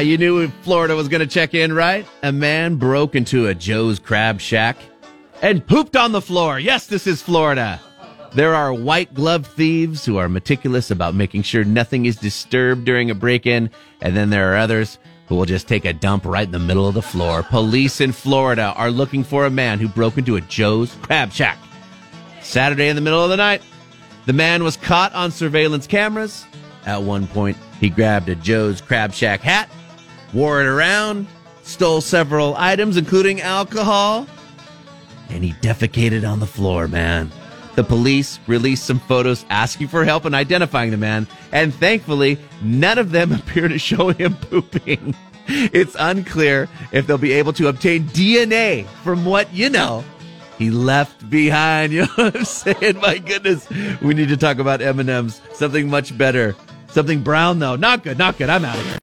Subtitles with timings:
[0.00, 2.06] Ah, you knew Florida was going to check in, right?
[2.22, 4.78] A man broke into a Joe's Crab Shack
[5.42, 6.58] and pooped on the floor.
[6.58, 7.78] Yes, this is Florida.
[8.32, 13.10] There are white glove thieves who are meticulous about making sure nothing is disturbed during
[13.10, 13.68] a break in,
[14.00, 16.88] and then there are others who will just take a dump right in the middle
[16.88, 17.42] of the floor.
[17.42, 21.58] Police in Florida are looking for a man who broke into a Joe's Crab Shack.
[22.40, 23.60] Saturday in the middle of the night,
[24.24, 26.46] the man was caught on surveillance cameras.
[26.86, 29.68] At one point, he grabbed a Joe's Crab Shack hat,
[30.32, 31.26] wore it around,
[31.62, 34.26] stole several items, including alcohol,
[35.28, 37.30] and he defecated on the floor, man.
[37.76, 42.98] The police released some photos asking for help in identifying the man, and thankfully, none
[42.98, 45.14] of them appear to show him pooping.
[45.52, 50.04] It's unclear if they'll be able to obtain DNA from what, you know,
[50.58, 51.92] he left behind.
[51.92, 52.98] You know what I'm saying?
[52.98, 53.68] My goodness.
[54.00, 55.40] We need to talk about M&M's.
[55.54, 56.54] Something much better.
[56.88, 57.74] Something brown, though.
[57.74, 58.48] Not good, not good.
[58.48, 58.98] I'm out of here.